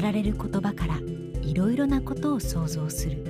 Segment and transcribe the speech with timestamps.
[0.00, 0.98] られる言葉から
[1.42, 3.24] いろいろなことを想像する。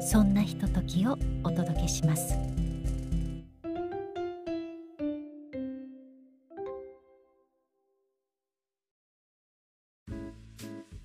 [0.00, 2.34] そんなひとときをお届けします。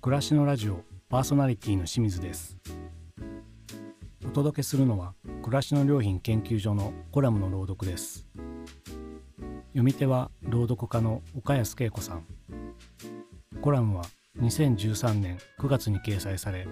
[0.00, 2.58] 暮らしのラジオパーソナリティの清水です。
[4.26, 8.26] お届けするのは暮らしの良品研究所のコラムの朗読です。
[9.68, 12.26] 読み手は朗読家の岡安恵子さん。
[13.62, 14.04] コラムは
[14.40, 16.66] 2013年9月に掲載され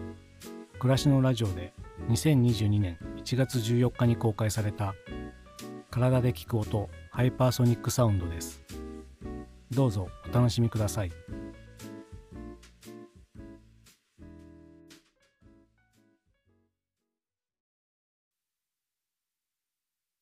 [0.78, 1.72] 暮らしのラジオで
[2.08, 4.94] 2022年1月14日に公開された
[5.91, 8.62] 体で聞く音ハイパーソニックサウンドです。
[9.70, 11.12] どうぞお楽しみください。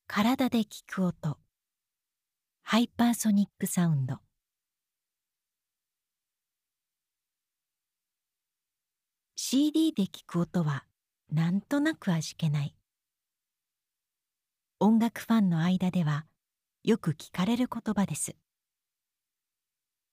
[0.08, 1.38] 体で聞く音。
[2.62, 4.19] ハイパーソニックサウンド。
[9.53, 10.84] CD で聞く音は
[11.33, 12.77] なんとなく味気ない。
[14.79, 16.25] 音楽ファンの間では
[16.84, 18.37] よく聞かれる言葉です。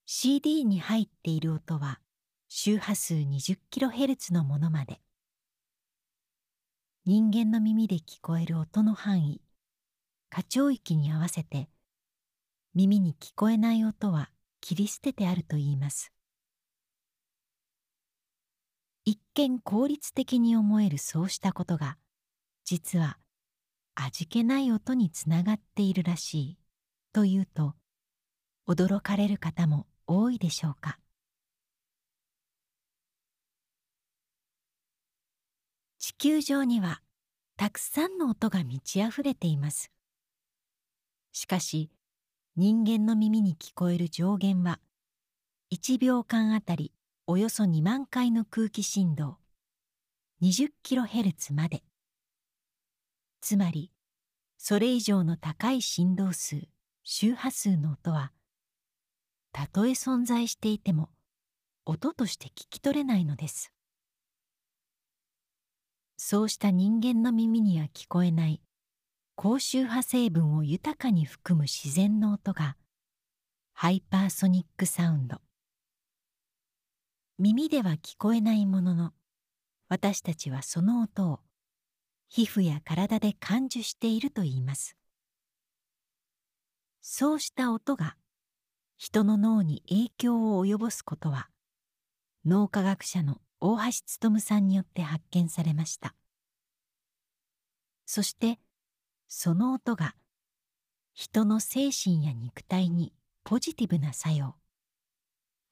[0.06, 2.00] CD に入っている音は
[2.48, 5.00] 周波数 20kHz のものまで。
[7.04, 9.40] 人間の耳で聞こえる音の範囲
[10.30, 11.68] 過聴域に合わせて
[12.74, 16.12] 耳に聞こえない音は切り捨ててあるといいます。
[19.38, 21.96] 見効率的に思えるそうしたことが
[22.64, 23.18] 実は
[23.94, 26.58] 味気ない音につながっているらしい
[27.12, 27.74] というと
[28.66, 30.98] 驚かれる方も多いでしょうか。
[36.00, 37.00] 地球上には
[37.56, 39.92] たくさんの音が満ち溢れています。
[41.30, 41.92] しかし
[42.56, 44.80] 人間の耳に聞こえる上限は
[45.72, 46.92] 1秒間あたり
[47.30, 49.36] およそ2万回の空気振動。
[50.40, 51.82] 20kHz まで。
[53.42, 53.92] つまり
[54.56, 56.68] それ以上の高い振動数
[57.04, 58.32] 周波数の音は
[59.52, 61.10] たとえ存在していても
[61.84, 63.74] 音として聞き取れないのです。
[66.16, 68.62] そうした人間の耳には聞こえない
[69.36, 72.78] 高周波成分を豊かに含む自然の音が
[73.74, 75.42] ハイパーソニックサウンド。
[77.40, 79.12] 耳では聞こえないものの
[79.88, 81.38] 私たちはその音を
[82.28, 84.96] 皮膚や体で感受しているといいます。
[87.00, 88.16] そうした音が
[88.96, 91.48] 人の脳に影響を及ぼすことは
[92.44, 96.16] 脳科学者の大橋力さんによって発見されました。
[98.04, 98.58] そして
[99.28, 100.16] その音が
[101.14, 103.12] 人の精神や肉体に
[103.44, 104.56] ポジティブな作用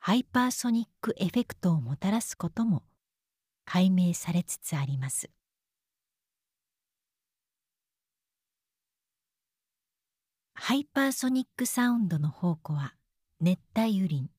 [0.07, 2.85] ハイパーソニックエフェクトをもたらすことも
[3.65, 5.29] 解明されつつあります。
[10.55, 12.95] ハイパーソニックサウンドの宝庫は
[13.41, 14.31] 熱帯雨林。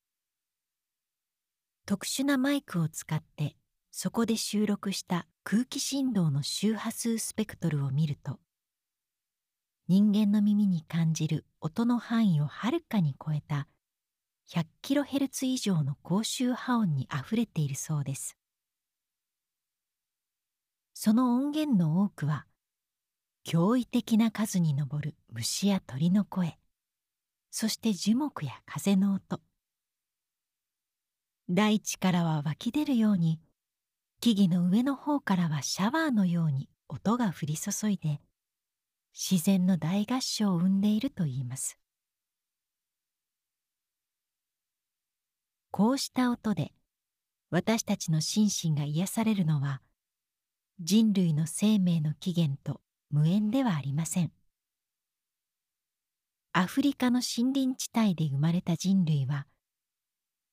[1.86, 3.58] 特殊なマイクを使って
[3.92, 8.40] そこで収録した空気振動の周波数スペクトルを見ると
[9.90, 13.68] 人間の耳に感じる音の範囲をはるかに超えた
[14.50, 18.38] 100kHz 以上の高周波音にあふれているそうです。
[20.94, 22.46] その音源の多くは
[23.46, 26.57] 驚異的な数に上る虫や鳥の声
[27.52, 29.41] そして樹木や風の音。
[31.50, 33.39] 大地からは湧き出るように
[34.19, 38.19] 木々の上の方からはシャワーのように音が降り注いで
[39.13, 41.77] 自然の大合唱を生んでいるといいます。
[45.77, 46.71] こうした音で
[47.51, 49.79] 私たちの心身が癒されるのは
[50.79, 52.81] 人類の生命の起源と
[53.12, 54.31] 無縁ではありません。
[56.51, 59.45] アフリカの森林地帯で生まれた人類は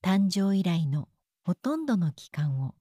[0.02, 1.08] 誕生以来の
[1.42, 2.74] ほとんどの期間を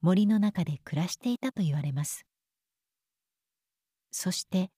[0.00, 2.24] 森の中で暮らしていたと言われます。
[4.10, 4.70] そして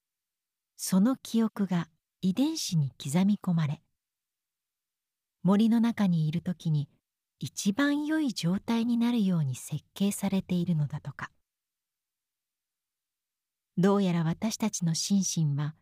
[0.75, 1.87] その記憶が
[2.19, 3.81] 遺伝子に刻み込まれ
[5.49, 6.87] 森の中にいる時に
[7.39, 11.31] 一番良い状態になるように設計されているのだとか。
[13.75, 15.23] どうやら私たちの心
[15.55, 15.73] 身は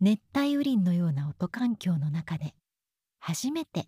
[0.00, 2.56] 熱帯雨林のような音環境の中で
[3.20, 3.86] 初めて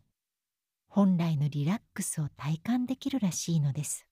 [0.86, 4.06] 本来のリラックスを体感できるらしいのです。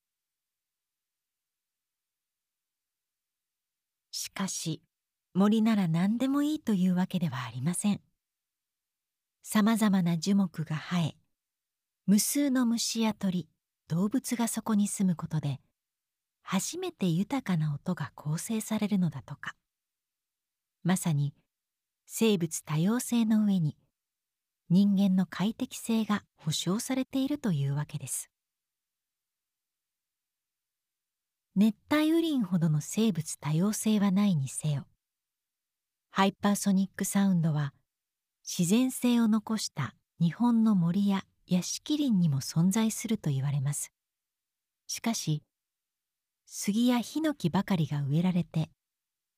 [4.10, 4.82] しかし
[5.32, 8.00] 森なら何でもいいというわけではありません。
[9.50, 11.14] さまざまな樹木が生え
[12.04, 13.48] 無数の虫や鳥
[13.88, 15.58] 動物がそこに住むことで
[16.42, 19.54] 初めて豊かな音が構成されるのだとか。
[20.82, 21.32] まさに
[22.04, 23.78] 生物多様性の上に
[24.68, 28.30] 人間の快適性が保障されているというわけです。
[31.56, 34.84] 熱帯雨林ほどの生物多様性はないにせよ
[36.10, 37.72] ハイパーソニックサウンドは
[38.50, 43.92] 自然性を残した日本の森や屋敷林にも存在すると言われます。
[44.86, 45.42] しかし
[46.46, 48.70] 杉やヒノキばかりが植えられて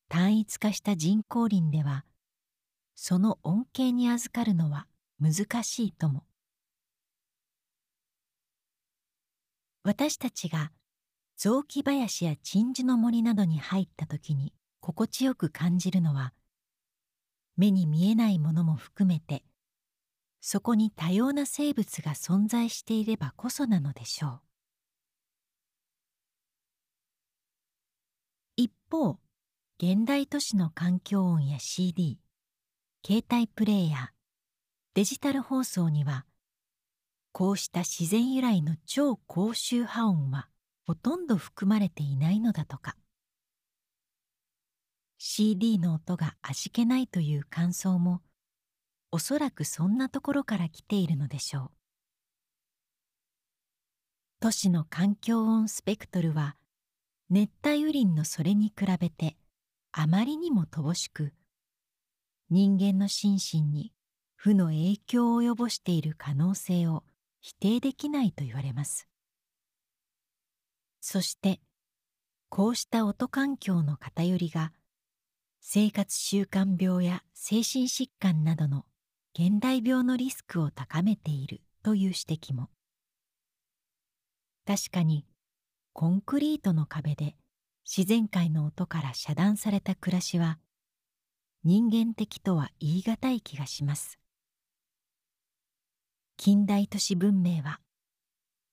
[0.08, 2.04] 単一化した人工林では
[2.94, 4.86] その恩恵に預かるのは
[5.18, 6.22] 難しいとも。
[9.82, 10.70] 私たちが
[11.36, 16.32] 雑木林や鎮守の森などに入った時に心地よく感じるのは
[17.60, 19.44] 目に見えないものも含めて
[20.40, 24.40] そこに多様な生物が存在していればこそなのでしょう。
[28.56, 29.18] 一方
[29.78, 32.18] 現代都市の環境音や CD
[33.06, 34.06] 携帯プレイヤー
[34.94, 36.24] デジタル放送には
[37.32, 40.48] こうした自然由来の超高周波音は
[40.86, 42.96] ほとんど含まれていないのだとか。
[45.22, 48.22] CD の音が味気ないという感想も
[49.12, 51.70] おそらくそんなところから来ているのでしょう。
[54.40, 56.56] 都市の環境音スペクトルは
[57.28, 59.36] 熱帯雨林のそれに比べて
[59.92, 61.34] あまりにも乏しく
[62.48, 63.92] 人間の心身に
[64.36, 67.04] 負の影響を及ぼしている可能性を
[67.42, 69.06] 否定できないと言われます。
[71.02, 71.60] そして
[72.48, 74.72] こうした音環境の偏りが
[75.62, 78.86] 生活習慣病や精神疾患などの
[79.38, 82.70] 現代病のリスクを高めているという指摘も。
[84.66, 85.26] 確かに
[85.92, 87.36] コンクリートの壁で
[87.84, 90.58] 自然界の音から遮断された暮らしは
[91.62, 94.18] 人間的とは言い難い気がします。
[96.36, 97.80] 近代都市文明は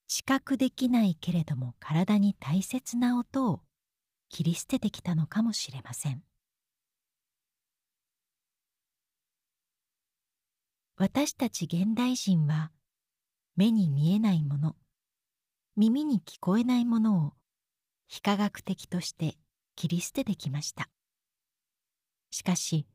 [0.06, 3.60] 知覚できないけれども体に大切な音を
[4.30, 6.22] 切り捨ててきたのかもしれません。
[11.00, 12.72] 私たち現代人は
[13.54, 14.74] 目に見えないもの
[15.76, 17.32] 耳に聞こえないものを
[18.08, 19.36] 非科学的として
[19.76, 20.88] 切り捨ててきました。
[22.32, 22.88] しかし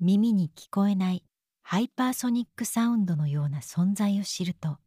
[0.00, 1.22] 耳に聞こえない
[1.62, 4.78] ハイパーソニックサウンドのような存在を知ると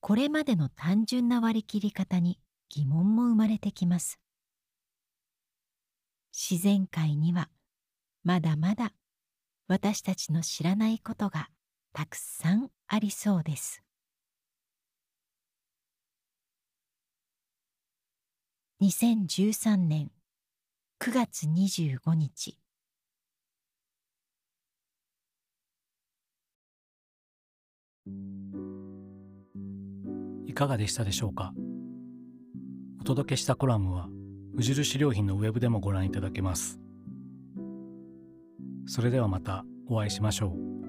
[0.00, 4.20] これまでの単純な割り切り方に疑問も生まれてきます。
[6.34, 7.48] 自然界には
[8.24, 8.92] まだまだ
[9.72, 11.48] 私たちの知らないことが
[11.94, 13.82] たくさんありそうです。
[18.82, 20.10] 2013年
[21.00, 22.58] 9月25日。
[30.46, 31.54] いかがでしたでしょうか？
[33.00, 34.06] お届けしたコラムは
[34.52, 36.78] 無印良品のウェブでもご覧いただけます。
[38.84, 39.64] それではまた。
[39.88, 40.81] お会いしましょう。